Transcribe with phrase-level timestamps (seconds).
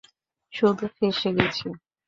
[0.53, 1.67] শুধু ফেঁসে গেছি।